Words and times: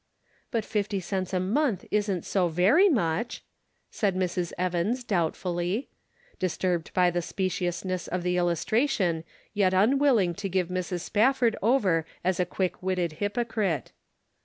"But 0.49 0.65
fifty 0.65 0.99
cents 0.99 1.31
a 1.31 1.39
month 1.39 1.85
isn't 1.91 2.25
so 2.25 2.47
very 2.47 2.89
much," 2.89 3.43
said 3.91 4.15
Mrs. 4.15 4.51
Evans, 4.57 5.03
doubtfully; 5.03 5.89
disturbed 6.39 6.91
by 6.95 7.11
the 7.11 7.21
speciousness 7.21 8.07
of 8.07 8.23
the 8.23 8.35
illustration, 8.35 9.23
yet 9.53 9.75
unwilling 9.75 10.33
to 10.33 10.49
give 10.49 10.69
Mrs. 10.69 11.01
Spafford 11.01 11.55
over 11.61 12.07
as 12.23 12.39
a 12.39 12.47
quick 12.47 12.81
witted 12.81 13.19
hypocrite. 13.21 13.91